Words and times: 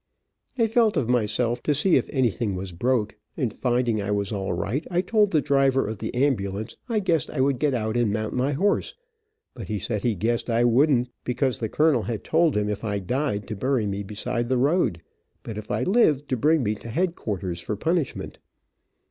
I 0.57 0.65
felt 0.65 0.97
of 0.97 1.07
myself 1.07 1.61
to 1.61 1.75
see 1.75 1.95
if 1.95 2.09
anything 2.09 2.55
was 2.55 2.71
broke, 2.71 3.15
and 3.37 3.53
finding 3.53 4.01
I 4.01 4.09
was 4.09 4.31
all 4.31 4.51
right 4.51 4.83
I 4.89 5.01
told 5.01 5.29
the 5.29 5.43
driver 5.43 5.85
of 5.87 5.99
the 5.99 6.11
ambulance 6.15 6.75
I 6.89 6.97
guessed 6.97 7.29
I 7.29 7.39
would 7.39 7.59
get 7.59 7.75
out 7.75 7.95
and 7.95 8.11
mount 8.11 8.33
my 8.33 8.53
horse, 8.53 8.95
but 9.53 9.67
he 9.67 9.77
said 9.77 10.01
he 10.01 10.15
guessed 10.15 10.49
I 10.49 10.63
wouldn 10.63 11.05
t, 11.05 11.11
because 11.23 11.59
the 11.59 11.69
colonel 11.69 12.01
had 12.01 12.23
told 12.23 12.57
him 12.57 12.67
if 12.67 12.83
I 12.83 12.97
died 12.97 13.47
to 13.49 13.55
bury 13.55 13.85
me 13.85 14.01
beside 14.01 14.49
the 14.49 14.57
road, 14.57 15.03
but 15.43 15.55
if 15.55 15.69
I 15.69 15.83
lived 15.83 16.27
to 16.29 16.35
bring 16.35 16.63
me 16.63 16.73
to 16.73 16.89
headquarters 16.89 17.61
for 17.61 17.75
punishment. 17.75 18.39